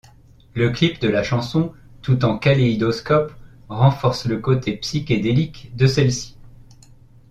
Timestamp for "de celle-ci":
5.75-6.39